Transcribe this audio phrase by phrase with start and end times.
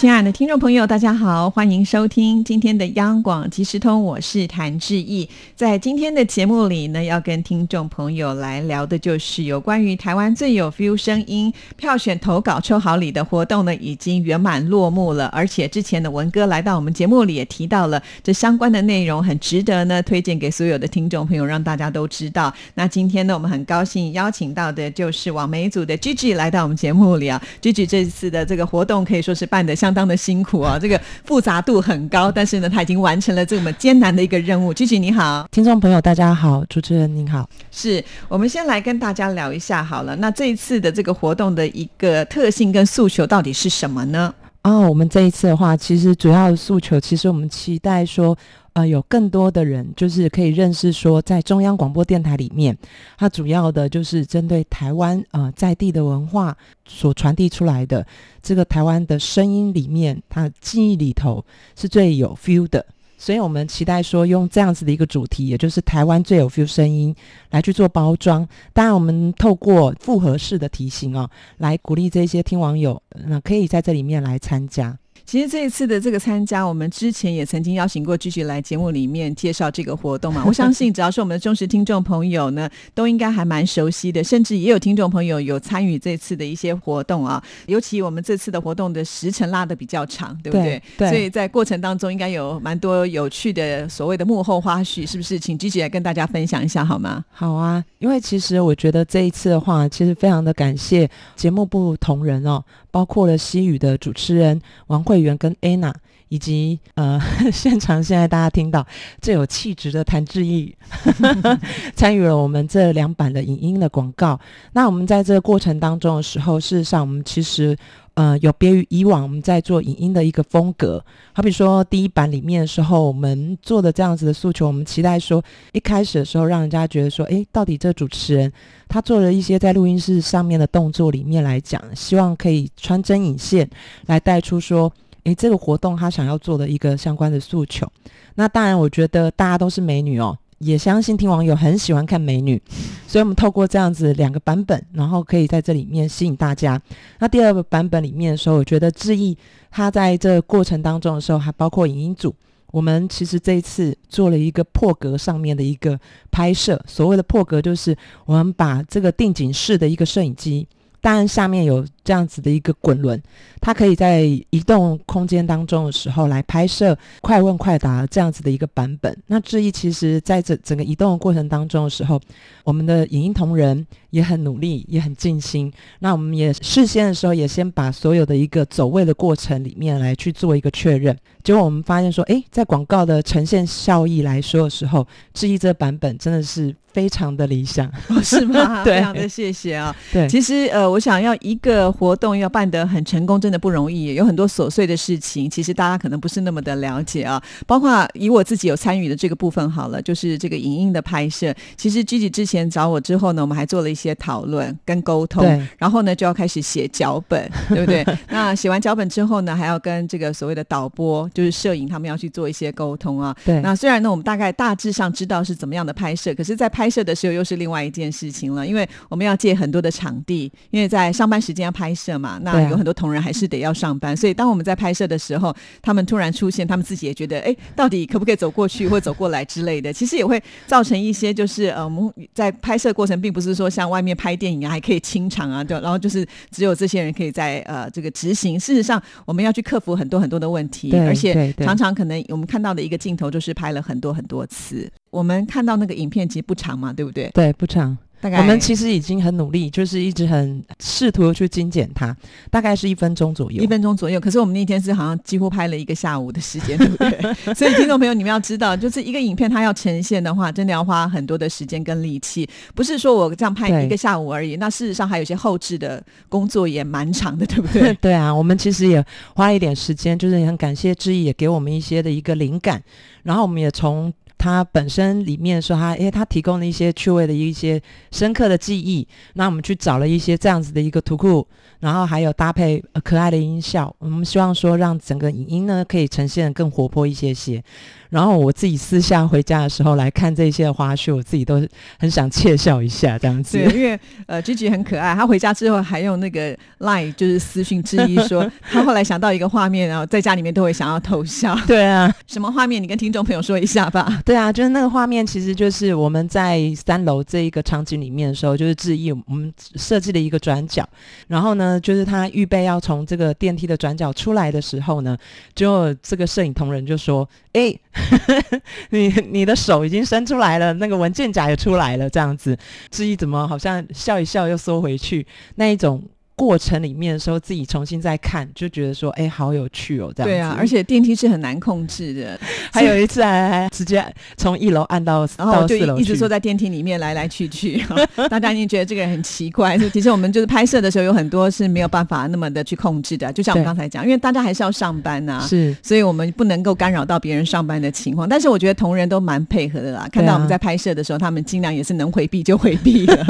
[0.00, 5.28] 亲爱的听众朋友，大家好，欢迎收听今天的央广即时通，我是谭志毅。
[5.54, 15.26] 在今天的节目里呢，要跟听众朋友来聊的就是有关于台湾最有 feel 声音票选投稿抽好礼的活动呢，已经圆满落幕了。
[15.26, 22.50] 而且之前的文哥来到我们节目里也提到了这相关的内容，很值得呢推荐给所有的听众朋友，让大家都知道。
[22.72, 27.38] 那今天呢，我们很高兴邀请到的就是网媒组的 Gigi 来到我们节目里啊。
[27.60, 29.89] Gigi 这次的这个活动可以说是办的像。
[29.90, 34.72] 相当的辛苦啊，这个复杂度很高，但是呢，他已经完成了这么艰难的一个任务。
[34.72, 40.14] Gigi 你好，听众朋友大家好，主持人您好，是我们先来跟大家聊一下好了。
[40.14, 44.32] 那这一次的这个活动的一个特性跟诉求到底是什么呢？
[44.62, 48.38] 哦，我们这一次的话，其实主要的诉求，其实我们期待说。
[48.72, 52.76] 呃，有更多的人就是可以认识说，在中央广播电台里面，
[53.18, 58.06] 它主要的就是针对台湾呃在地的文化所传递出来的
[58.42, 61.44] 这个台湾的声音里面，它记忆里头
[61.76, 62.84] 是最有 feel 的。
[63.18, 67.14] 所以我们期待说，用这样子的一个主题，也就是台湾最有 feel 声音
[67.50, 68.48] 来去做包装。
[68.72, 74.98] 当然，我们透过复合式的提醒哦，来鼓励这些听网友，那可以在这里面来参加。
[75.30, 80.42] 其实这一次的这个参加，我们之前也曾经邀请过 Gigi 来节目里面介绍这个活动嘛。
[80.44, 87.40] 我相信只要是我们的忠实听众朋友呢，都应该还蛮熟悉的，甚至也有听众朋友有参与这次的一些活动啊。
[87.66, 90.82] 尤其我们这次的活动的时程拉的比较长，对不对？
[90.98, 91.08] 对。
[91.08, 95.38] 所以在过程当中应该有蛮多有趣的所谓的幕后花絮，是不是？
[95.38, 97.24] 请 Gigi 来跟大家分享一下好吗？
[97.30, 102.64] 好啊，因为其实我觉得这一次的话，其实非常的感谢节目部同仁哦。
[102.90, 105.92] 包括了西语的主持人王慧媛跟 Anna，
[106.28, 107.20] 以及呃
[107.52, 108.86] 现场现在大家听到
[109.20, 110.74] 最有气质的谭志毅
[111.94, 114.38] 参与了我们这两版的影音的广告。
[114.72, 117.76] 那我们在这个过程当中的时候，事实上我们其实。
[118.20, 125.42] 呃，有别于以往我们在做影音的一个风格，好比说第一版里面的时候，我们做的这样子的诉求，我们期待说
[125.72, 128.52] 一开始的时候，让人家觉得说，诶，到底这主持人
[128.88, 133.66] 他做了一些在录音室上面的动作里面来讲，希望可以穿针引线
[134.04, 134.92] 来带出说，
[135.24, 137.90] 诶，这个活动他想要做的一个相关的诉求。
[138.34, 140.36] 那当然，我觉得大家都是美女哦。
[140.60, 142.60] 也相信听网友很喜欢看美女，
[143.06, 146.80] 所以我们透过这样子两个版本，然后可以在这里面吸引大家。
[147.18, 149.36] 那第二个版本里面的时候，我觉得志毅
[149.70, 152.34] 他在这过程当中的时候，还包括影音组，
[152.72, 155.98] 我们其实这一次做了一个破格上面的一个
[156.30, 156.78] 拍摄。
[156.86, 157.96] 所谓的破格，就是
[158.26, 160.68] 我们把这个定景式的一个摄影机，
[161.00, 161.84] 当然下面有。
[162.10, 163.22] 这样子的一个滚轮，
[163.60, 169.16] 它可以在移动空间当中的时候来拍摄快问快答这样子的一个版本。
[169.28, 172.20] 那志毅其实在这整个移动的过程当中的时候，
[172.64, 175.72] 我们的影音同仁也很努力，也很尽心。
[176.00, 181.16] 那我们也事先的时候也先把所有的一个走位的过程里面来去做一个确认。
[181.44, 187.90] 结果我们发现说，诶，在广告的呈现效益来说的时候，志毅这个版本真的是非常的理想，
[188.22, 188.82] 是吗？
[188.82, 189.94] 对非常的谢谢啊。
[190.12, 191.88] 对，其实呃，我想要一个。
[192.00, 197.40] 活动要办得很成功，真的不容易，有很多琐碎的事情，其实大家可能不是那么的了解啊。
[197.66, 201.54] 包括以我自己有参与的这个部分，好了，就是这个影音的拍摄。
[201.76, 205.44] 其实 Gigi 之前找我之后呢，我们还做了一些讨论跟沟通，
[205.76, 208.02] 然后呢就要开始写脚本， 对不对？
[208.30, 213.36] 那写完脚本之后呢，还要跟这个所谓的导播，就是摄影，他们要去做一些沟通啊。
[213.44, 213.60] 对。
[213.60, 221.70] 那虽然呢，我们大概大致上知道是怎么样的拍摄，可是，在拍摄的时候又是另外一件事情了，因为我们要借很多的场地，因为在上班时间要。
[221.79, 238.58] 拍摄嘛，那有很多同仁还是得要上班，所以当我们在拍摄的时候，他们突然出现，他们自己也觉得，哎，到底可不可以走过去或走过来之类的，其实也会造成一些，就是呃，我们在拍摄过程并不是说像外面拍电影啊，还可以清场啊，对，然后就是只有这些人可以在呃这个执行。
[238.58, 244.90] 事实上，我们要去克服很多很多的问题，而且常常可能我们看到的一个镜头就是拍了很多很多次。
[245.10, 247.30] 我们看到那个影片其实不长嘛，对不对？
[247.34, 247.96] 对，不长。
[248.22, 252.14] 我们其实已经很努力，就是一直很试图去精简它，
[252.50, 253.62] 大概是一分钟左右。
[253.62, 257.34] 一分钟左右，可是我们那天是好像几乎拍了一个下午的时间，对不对？
[257.54, 264.56] 所以听众朋友，你们要知道，就是一个影片它要呈现的话，真的要花很多的时间跟力气，不是说我这样拍一个下午而已。
[264.56, 267.94] 那事实上还有一些后置的工作也蛮长的，对不对？
[268.02, 272.82] 对啊，我们其实也花一点时间，就是也很感谢志毅也给我们一些的一个灵感，
[273.22, 274.12] 然后我们也从。
[274.40, 277.78] 它本身里面说它，因为它提供了一些趣味的一些
[278.10, 281.46] 深刻的记忆，那我们去找了一些这样子的一个图库，
[281.80, 287.62] 然后还有搭配可爱的音效，我们希望说让整个影音呢可以呈现更活泼一些些。
[288.10, 291.66] 然后我自己私下回家的时候来看这些花絮，我自己都
[291.98, 293.56] 很想窃笑一下这样子。
[293.56, 301.56] 对，因为呃，Gigi 很可爱，他回家之后还用那个 Line 就是私讯质疑说，他后来想到一个画面，然后在家里面都会想要偷笑。
[301.66, 302.82] 对啊，什么画面？
[302.82, 304.18] 你跟听众朋友说一下吧。
[304.26, 310.88] 对啊，就是那个画面，其实就是我们在三楼这一个场景里面的时候，就是质疑我们设计了一个转角，
[311.28, 315.16] 然后呢，就是他预备要从这个电梯的转角出来的时候呢，
[315.54, 317.72] 就这个摄影同仁就说：“哎。”
[318.90, 322.56] 你 你的手已经伸出来了，那个文件夹也出来了，这样子，
[322.90, 325.26] 至于怎么好像笑一笑又缩回去
[325.56, 326.02] 那一种。
[326.40, 332.40] 过程里面的时候，自己重新再看，就觉得说，哎，好有趣哦，这样对啊，而且电梯是很难控制的。
[332.72, 334.02] 还有一次还还直接
[334.38, 337.84] 从一楼按到然后就一直坐在电梯里面来来去去，
[338.30, 339.76] 大家已经觉得这个人很奇怪。
[339.92, 348.26] 其实我们就是拍摄的时候有很多是没有办法那么的去控制的，就像我们刚才讲，因为大家还是要上班呐，是，所以我们不能够干扰到别人上班的情况。
[348.26, 353.26] 但是我觉得同仁都蛮配合的啦，看到我们在拍摄的时候，他们尽量也是能回避就回避的。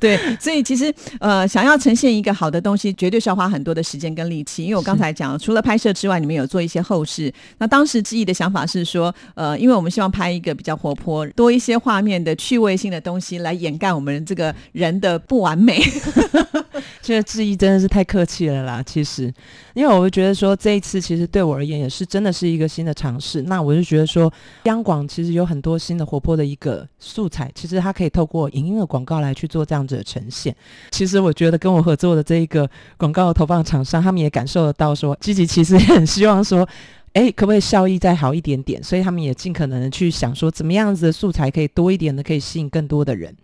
[0.00, 7.30] 对，所以其实呃，想要呈现一个好的东西，绝绝对是要花很多的时间跟力气，因为我刚才讲，除了拍摄之外，你们有做一些后事。
[7.58, 15.78] 那当时志毅的想法是说，呃，因为我们希望拍一个比较活泼、多一些画面的趣味性的东西，来掩盖我们这个人的不完美。
[17.00, 18.82] 这个志毅真的是太客气了啦。
[18.84, 19.32] 其实，
[19.74, 23.42] 因为我会觉得说，这一次其实对我而言也是真的是一个新的尝试。
[23.42, 24.32] 那我就觉得说，
[24.64, 30.54] 央广其实有很多新的活泼的一个素材，其实它可以透过影音的广告来去做这样子的呈现。
[30.90, 32.68] 其实我觉得跟我合作的这一个。
[32.96, 36.68] 广告投放厂商，他们也感受得到，说积极其实也很希望说，
[37.14, 38.82] 哎，可不可以效益再好一点点？
[38.82, 43.36] 所以他们也尽可能的去想说，怎么样子的素材可以多一点的，可以吸引更多的人。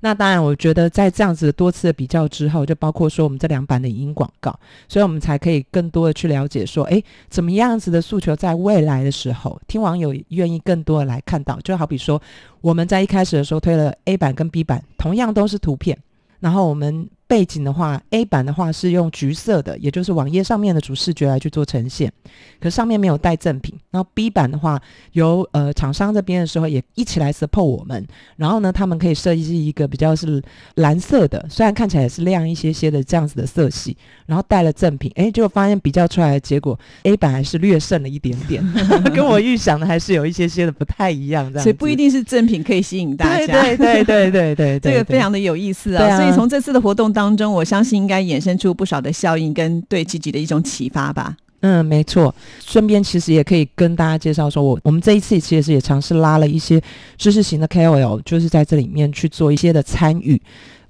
[0.00, 4.56] 那当然，我觉得在这样子多次的比较之后，就包括说我们这两版的影音广告，
[4.86, 11.58] 所以我们才可以更多的去了解说，哎，怎么样子的诉求在未来的时候，听网友愿意更多的来看到。
[11.62, 12.22] 就好比说，
[12.60, 15.98] 我们在一开始的时候推了 A 版跟 B 版，同样都是图片，
[16.40, 17.08] 然后我们。
[17.28, 22.12] 背景的话，A 版的话是用橘色的，也就是网页上面的主视觉来去做呈现，
[22.60, 23.74] 可上面没有带赠品。
[23.90, 24.80] 然后 B 版的话，
[25.12, 28.06] 由呃厂商这边的时候也一起来 support 我们，
[28.36, 30.40] 然后呢，他们可以设计一个比较是
[30.76, 33.96] 蓝色的，虽然看起来也是亮一些些的这样子的色系，
[34.26, 38.64] 然后带了赠品，哎，结果发现比较出来的结果，A 版还是略胜了一点点，
[39.12, 47.15] 跟我预想的还是有一些些的不太一样，这样，所以不一定是赠品可以吸引大家，对对对对对对， 这个非常的有意思啊，所以从这次的活动。
[47.16, 51.34] 当中，我相信应该衍生出不少的效应，跟对自己的一种启发吧。
[51.60, 52.34] 嗯，没错。
[52.60, 56.78] 顺便其实也可以跟大家介绍说，我我们这一次其实也尝试拉了一些
[57.16, 60.38] 知识型的 KOL，就是在这里面去做一些的参与。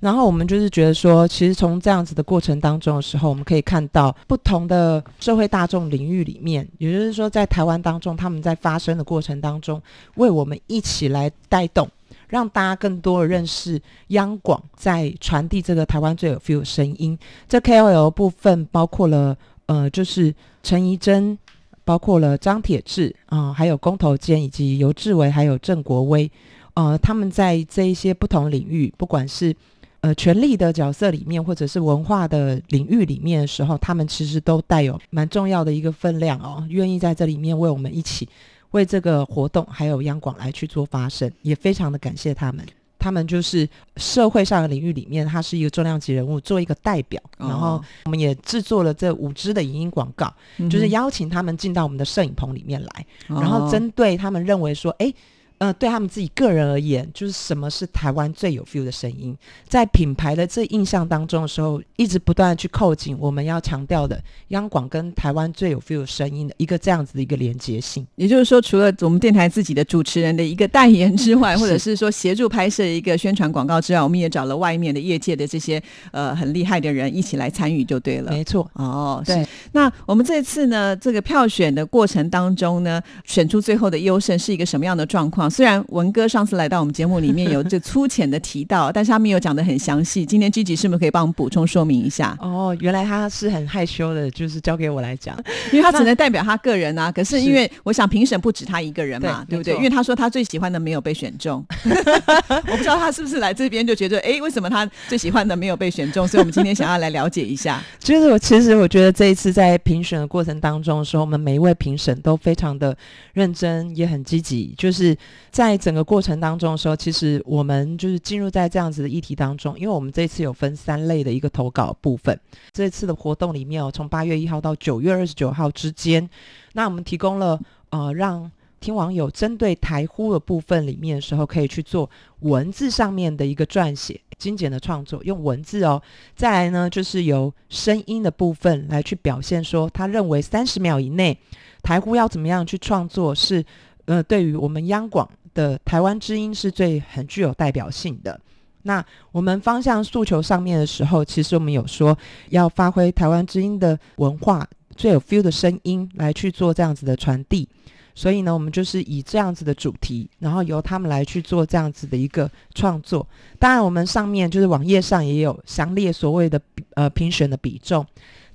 [0.06, 9.82] 然后我们就是觉得说，其实从这样子的过程当中的时候，我们可以看到不同的社会大众领域里面，也就是说在台湾当中，他们在发生的过程当中，
[10.14, 11.88] 为我们一起来带动。
[12.28, 17.18] 让大家更多的认识央广在传递这个台湾最有 feel 声音。
[17.48, 19.36] 这 KOL 部分包括了
[19.66, 20.32] 呃，就是
[20.62, 21.36] 陈怡贞，
[21.84, 26.30] 包括了张铁志啊，还有工头坚以及尤志伟，还有郑国威，
[26.74, 29.54] 呃，他们在这一些不同领域，不管是
[30.00, 38.28] 呃权力的角色里面，或者是文化的领域里面的时候，他们其实都带有蛮重要的一个分量哦，愿意在这里面为我们一起。
[38.72, 42.66] 为这个活动还有央广来去做发声，也非常的感谢他们。
[42.98, 43.66] 他们就是
[43.96, 47.22] 社会上的领域里面，他是一个重量级人物，做一个代表。
[47.38, 50.30] 然后我们也制作了这五支的影音广告，
[50.68, 55.14] 就是邀请他们进到我们的摄影棚里面来，然后针对他们认为说，哎。
[55.58, 59.34] 呃，对他们自己个人而言，就是什么是台湾最有 feel 的声音，
[59.66, 68.06] 在品牌的这印象当中的时候，一直不断的去扣紧我们要强调的央广跟台湾最有 feel 的声音的一个这样子的一个连接性。
[68.16, 75.82] 也就是说，除了我们电台自己的主持人的一个代言之外， 或者是说协助拍摄一个宣传广告之外，我们也找了外面的业界的这些
[76.12, 78.30] 呃很厉害的人一起来参与就对了。
[78.30, 79.46] 没错，哦，对。
[79.72, 85.45] 那我们这次呢，这个票选的过程当中呢，选出最后的优胜是一个什么样的状况？
[85.48, 90.24] 虽然文哥上次来到我们节目里面有这粗浅的提到， 但是他没有讲的很详细。
[90.24, 92.36] 今天 G G 是不是可以帮我们补充说明一下？
[92.40, 95.36] 哦，原来他是很害羞的，就是交给我来讲，
[95.72, 97.10] 因为他只能代表他个人啊。
[97.10, 99.74] 可是因为我想评审不止他一个人嘛，对不对？
[99.74, 106.26] 因为他说他最喜欢的没有被选中， 我不知道他是不是来这边就觉得，哎，为什么他最喜欢的没有被选中？
[106.26, 107.82] 所以我们今天想要来了解一下。
[107.98, 112.96] 就是我其实我觉得这一次在评审的过程当中，说我们每一位评审都非常的
[113.32, 115.16] 认真，也很积极，就是
[115.50, 122.38] 在整个过程当中的时候，其实我们就是进入在这样子的议题当中，因为我们这次有分三类的一个投稿部分。
[122.72, 126.28] 这次的活动里面哦，从八月一号到九月二十九号之间，
[126.72, 128.50] 那我们提供了呃让。
[128.78, 132.08] 听网友针对台呼的部分里面的时候，可以去做
[132.40, 136.00] 文字上面的一个撰写、精简的创作，用文字哦。
[136.36, 141.36] 再来呢，就是由声音的部分来去表现，说他认为三十秒以内
[141.82, 143.64] 台呼要怎么样去创作，是
[144.06, 148.40] 呃对于我们央广的台湾之音是最很具有代表性的。
[148.82, 152.16] 那我们方向诉求上面的时候，其实我们有说
[152.50, 157.68] 要发挥台湾之音的文化最有 feel 的声音来去做这样子的传递。
[158.14, 163.28] 所以呢，我们就是以这样子的主题，然后由他们来去做这样子的一个创作。
[163.58, 166.58] 当然，我们上面就是网页上也有详列所谓的
[166.94, 168.06] 呃评选的比重。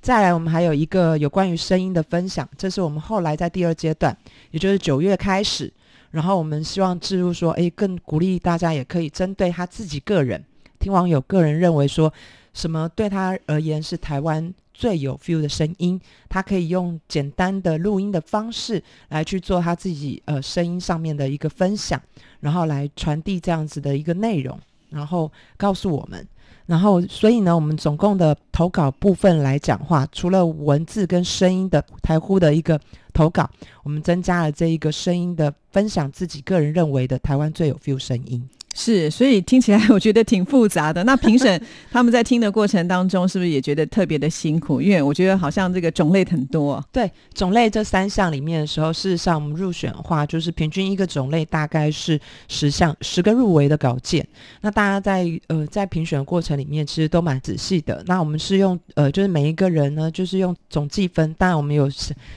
[0.02, 4.14] 再来，我们还有一个有关于声音的分享，这是我们后来在第二阶段，
[4.50, 5.72] 也就是九月开始，
[6.10, 10.44] 然后我们希望置入说，诶，更鼓励大家也可以针对他自己个人，
[10.80, 12.12] 听网友个人认为说
[12.52, 14.52] 什么对他而言是台湾。
[14.74, 22.00] 最有 feel 的声音，他可以用简单的录音的方式来去做他自己呃声音上面的一个分享，
[22.40, 24.58] 然后来传递这样子的一个内容，
[24.92, 26.26] 然后告诉我们，
[26.66, 32.80] 然后所以呢，我们总共的投稿部分来讲话，除了文字跟声音的台呼的一个
[33.12, 33.48] 投稿，
[33.82, 38.48] 我们增加了这一个声音的分享自己个人认为的台湾最有 feel 声音。
[38.74, 41.04] 是，所以听起来 我觉得挺复杂的。
[41.04, 41.62] 那评审
[41.92, 44.80] 他们在听的过程当中，是不是也觉得特别的辛苦？
[44.80, 46.82] 因为我觉得好像这个种类很多。
[46.90, 54.26] 对，种类这三项里面的时候，事实上我们入选的话，就是平均一个种类大概是十项，十个入围的稿件。
[54.62, 58.02] 那大家在呃在评选的过程里面，其实都蛮仔细的。
[58.06, 61.34] 那我们是用呃，就是每一个人呢，就是用总计分。
[61.34, 61.90] 当然我们有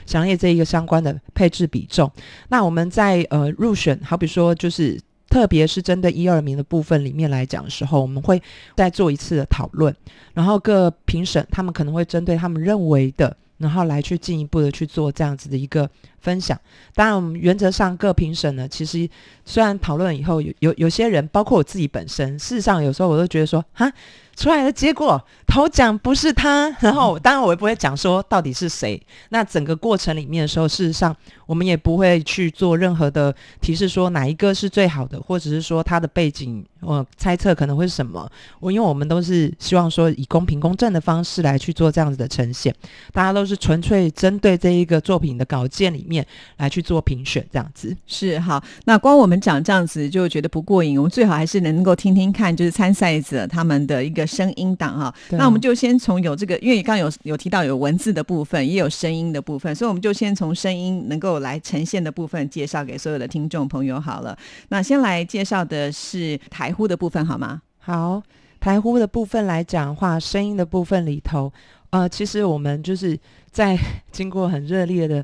[0.05, 2.11] 详列这一个相关的配置比重。
[2.49, 4.99] 那我们在呃入选，好比说就是。
[5.35, 8.41] 特别是针对一二名的部分里面来讲的时候，我们会
[8.77, 9.93] 再做一次的讨论，
[10.33, 15.89] 然后各评审他们可能会针对他们认为的，然后来去进一步的去做这样子的一个
[16.25, 16.59] 分享。
[16.95, 19.07] 当然，我们原则上各评审呢，其实
[19.45, 23.91] 虽然讨论以后有有有些人，包括我自己本身，事实上有时候我都觉得说，哈。
[24.35, 29.01] 出来的结果，头奖不是他， 然后当然我也不会讲说到底是谁。
[29.29, 31.15] 那整个过程里面的时候，事实上
[31.45, 38.29] 我们也不会去做任何的提示，说哪一个是最好的，或者是说他的背景，我猜测可能会是什么。
[38.59, 42.75] 我因为我们都是希望说以公平公正的方式来去做这样子的呈现，
[43.13, 46.14] 大家都是纯粹针对这一个作品的稿件里面
[46.57, 48.63] 来去做评选，这样子是好。
[48.83, 54.25] 那光我们讲这样子就觉得不过瘾，我们最好还是能够听听看，就是参赛者他们的一个。
[54.35, 64.37] 声音档哈，那我们就先从有这个，因为刚刚有有提到有文字的部分，也有声音的部分，所以我们就先从声音能够来呈现的部分介绍给所有的听众朋友好了。
[64.67, 67.61] 那先来介绍的是台呼的部分好吗？
[67.79, 68.21] 好，
[68.59, 71.53] 台呼的部分来讲话，声音的部分里头，
[71.91, 73.17] 呃，其实我们就是
[73.51, 73.77] 在
[74.11, 75.23] 经过很热烈的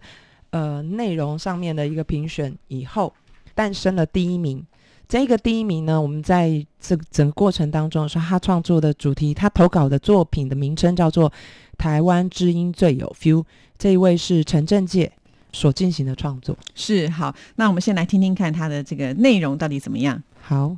[0.52, 3.14] 呃内容上面的一个评选以后，
[3.56, 4.66] 诞生了第一名。
[5.10, 11.30] 这个第一名呢，我们在这整个过程当中说，他创作的主题，他投稿的作品的名称叫做
[11.78, 13.42] 《台湾之音最有 feel》。
[13.78, 15.12] 这一位是陈正介
[15.52, 16.58] 所进行的创作。
[16.76, 20.24] 是好，那我们先来听听看他的这个内容到底怎么样。
[20.40, 20.78] 好。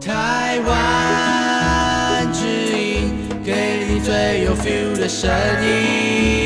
[0.00, 3.10] 台湾之音，
[3.42, 5.28] 给你最有 feel 的声
[5.64, 6.45] 音。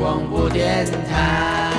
[0.00, 1.69] 广播电台。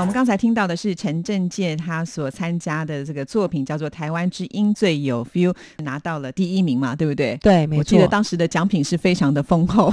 [0.00, 5.52] 我们刚才听到的是陈正介他所参加的这个作品叫做《台湾之音最有 feel》，
[5.84, 7.36] 拿到了第一名嘛，对不对？
[7.42, 7.80] 对，没错。
[7.80, 9.92] 我记得当时的奖品是非常的丰厚。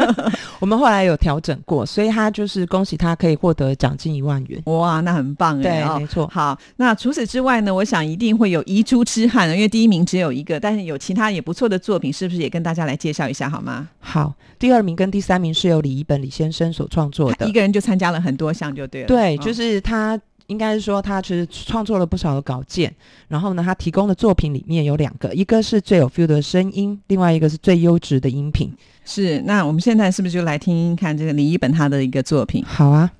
[0.58, 4.58] 我们后来有调整过，所以他就是恭喜他可以获得奖金一万元。
[4.64, 5.62] 哇，那很棒哎！
[5.62, 6.26] 对，没错。
[6.28, 7.74] 好，那除此之外呢？
[7.74, 13.86] 我想一定会有遗珠之憾，因为第一名只有一个，但是有其他也不错的作品，是不是也跟大家来介绍一下好吗？
[14.00, 19.06] 好，第二名跟第三名是由李一本李先生所创作的，一个人就参加了很多项，就对了。
[19.06, 19.36] 对。
[19.44, 22.94] 就是他应该是说，他其实创作了不少的稿件，
[23.28, 28.72] 然后呢，他提供的作品里面有两个，一个是最有 feel 的声音，另外一个是最优质的音频。
[29.04, 32.64] 是，那我们现在是不是就来听听看这个李一本他的一个作品？
[32.64, 33.10] 好啊。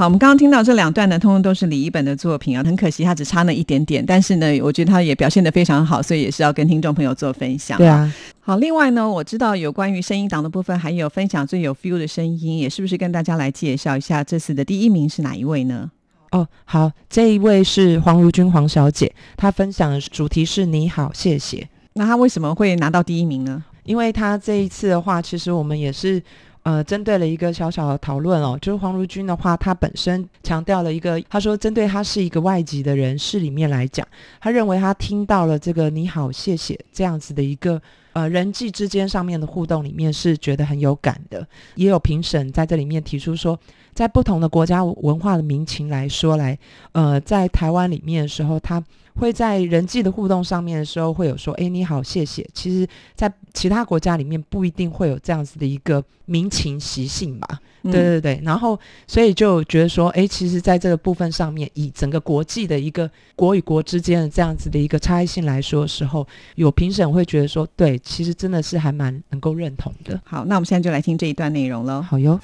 [0.00, 7.76] 好，我们刚刚听到这两段呢，通通都是李一本的作品啊，很可惜他只差那一点点，但是呢，我觉得他也表现得非常好，所以也是要跟听众朋友做分享。
[7.76, 15.90] 对啊，好，另外呢，我知道有关于声音档的部分，还有分享最有 feel 的声音，也是不是跟大家来介绍一下这次的第一名是哪一位呢？
[16.30, 21.68] 哦，好，这一位是黄如君黄小姐，她分享的主题是你好，谢谢。
[21.92, 23.62] 那她为什么会拿到第一名呢？
[23.84, 26.22] 因为她这一次的话，其实我们也是
[26.62, 34.06] 呃针对了一个小小的讨论哦，就是黄如君的话，他本身强调了一个，他说针对他是一个外籍的人士里面来讲，
[34.40, 37.80] 他认为他听到了这个你好，谢谢这样子的一个。
[38.12, 43.56] 呃，人际之间上面的互动里面是觉得很有感的，也有评审在这里面提出说，
[43.94, 46.58] 在不同的国家文化的民情来说来，
[46.90, 48.82] 呃，在台湾里面的时候，他
[49.20, 52.48] 会在人际的互动上面的时候会有说，哎，你好，谢谢。
[52.54, 57.60] 其实，在其他国家里面不一定会有这样子的一个民情习性吧。
[57.82, 70.18] 对对对，然后所以就觉得说，哎，其实在这个部分上面，以整个国际的一个国与国之间的这样子的一个差异性来说的时候，有评审会觉得说，对，其实真的是还蛮能够认同的。
[70.24, 72.00] 好，那我们现在就来听这一段内容喽。
[72.00, 72.40] 好哟，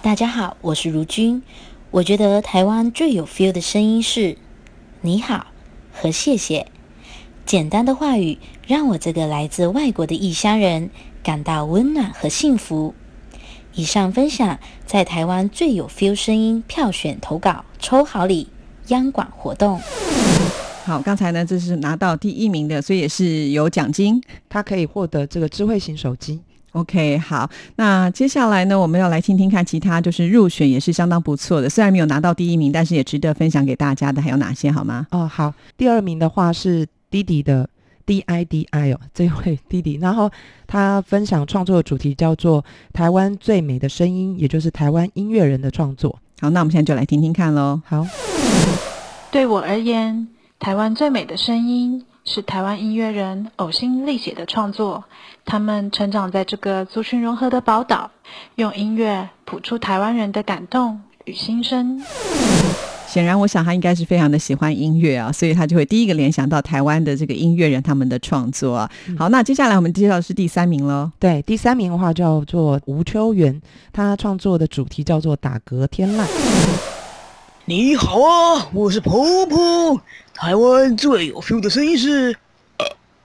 [0.00, 1.42] 大家好，我是如君。
[1.90, 4.36] 我觉得台湾最有 feel 的声音是
[5.06, 5.48] “你好”
[5.92, 6.66] 和“谢谢”，
[7.44, 10.88] 简单的话语让我这个来自外国的异乡人
[11.22, 12.94] 感到温暖和幸福。
[13.74, 18.48] 以上分享在台湾最有 feel 声音票选投稿抽好礼
[18.86, 19.78] 央广活动。
[20.86, 26.40] 好，刚才呢这是拿到第一名的，所以也是有奖金，他可以获得这个智慧型手机。
[26.74, 35.06] OK，好，那接下来呢我们要来听听看其他就是入选也是相当不错的，虽然没有拿到第一名，但是也值得分享给大家的还有哪些好吗？
[35.10, 37.68] 哦，好，第二名的话是弟弟的。
[38.06, 40.30] D I D I 哦， 这位弟弟，然后
[40.66, 46.14] 他分享创作的主题叫做“台湾最美的声音”，也就是台湾音乐人的创作。
[46.38, 47.80] 好，那我们现在就来听听看喽。
[47.86, 48.06] 好，
[49.32, 55.04] 对我而言，台湾最美的声音是台湾音乐人呕心沥血的创作。
[55.44, 58.10] 他们成长在这个族群融合的宝岛，
[58.54, 62.00] 用音乐谱出台湾人的感动与心声。
[63.06, 68.90] 显然，我想他应该是非常的喜欢音乐啊，所以他就会第一个联想到台湾的这个音乐人他们的创作。
[69.18, 71.12] 好，那接下来我们介绍的是第三名喽。
[71.20, 73.60] 对，第三名的话叫做吴秋元，
[73.92, 76.24] 他创作的主题叫做打嗝天籁。
[77.66, 79.98] 你好啊，我是婆婆。
[80.34, 82.36] 台湾最有 feel 的声音是，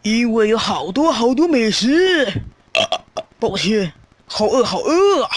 [0.02, 2.26] 因为有好多好多美食。
[3.38, 3.92] 抱歉，
[4.26, 5.30] 好饿，好饿啊。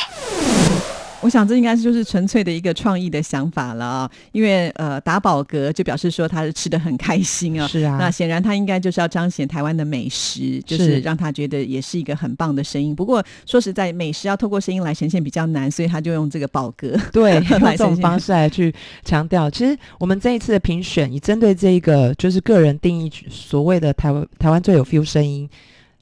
[1.23, 12.95] 我想这应该是就是纯粹的一个创意的想法了啊，因为呃打饱嗝就表示说他是吃的很开心啊，是啊，那显然他应该就是要彰显台湾的美食，就是让他觉得也是一个很棒的声音。
[12.95, 19.49] 不过说实在，美食要透过声音来呈现比较难，所以他就用这个饱嗝对 用这种方式来去强调。
[19.49, 25.49] 其实我们这一次的评选，以针对这一个就是个人定义所谓的台湾台湾最有 feel 声音。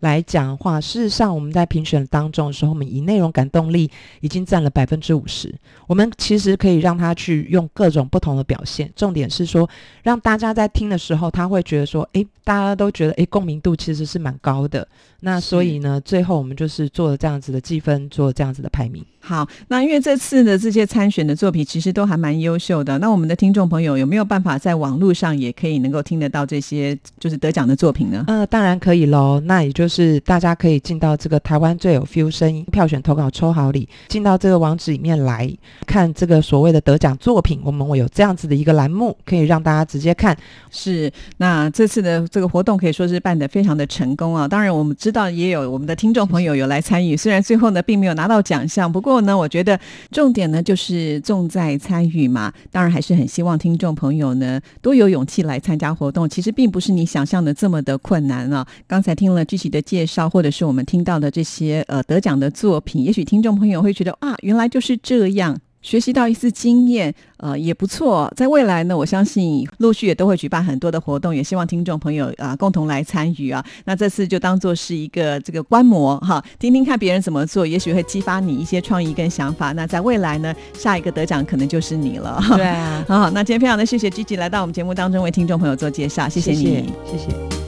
[0.00, 5.54] 来讲的话，事实上我们在评选当中的时候，我们以内容感动力已经占了百分之五十。
[5.86, 9.68] 我们其实可以让他去用各种不同的表现，重点是说
[10.02, 14.86] 让大家在听的时候，他会觉得说，诶，大家都觉得，诶，共鸣度其实是蛮高的。
[15.22, 19.04] 那所以呢，最后我们就是做了这样子的计分，做了这样子的排名。
[19.22, 22.98] 好，那因为这次的这些参选的作品其实都还蛮优秀的。
[23.00, 28.24] 那我们的听众朋友有没有办法在网络上也可以能够听得到这些就是得奖的作品呢？
[28.28, 29.38] 呃，当然可以喽。
[29.40, 35.52] 那也就是是大家可以进到这个台湾最有 feel 声音票选投稿抽好礼，进到这个网址里面来
[35.84, 37.60] 看这个所谓的得奖作品。
[37.64, 40.36] 我们会有这样子的一个栏目，可以让大家直接看。
[40.70, 44.46] 是，那这次的这个活动可以说是办得非常的成功啊。
[44.46, 49.00] 当然，我们知道也有我们的听众朋友有来参与，虽然最后呢并没有拿到奖项，不。
[49.00, 52.52] 过呢，我觉得重点呢就是重在参与嘛。
[52.70, 56.28] 当然还是很希望听众朋友呢都有勇气来参加活动。
[56.28, 58.66] 其实并不是你想象的这么的困难啊。
[58.86, 65.58] 刚才听了具体的介绍，或者是我们听到的这些呃得奖的作品，也许听众朋友会觉得啊，原来就是这样。
[65.82, 68.30] 学习到一次经验，呃，也不错。
[68.36, 73.64] 在未来呢，我相信陆续也都会举办很多的活动，也希望听众朋友啊共同来参与啊。
[73.86, 79.72] 那这次就当做是一个这个观摩哈，听听看别人怎么做，也许会激发你一些创意跟想法。
[79.72, 82.38] 那在未来呢，下一个得奖可能就是你了。
[82.56, 87.59] 对啊， 好，那今天非常的谢谢 Gigi 来到我们节目当中为听众朋友做介绍，谢谢你，谢谢。